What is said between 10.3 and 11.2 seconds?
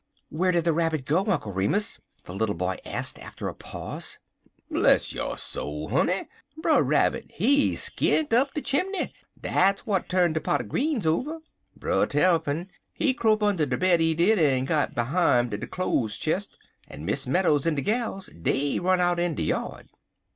de pot er greens